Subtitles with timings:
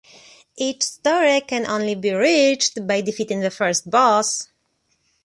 [0.57, 4.47] Each story can only be reached by defeating the first boss.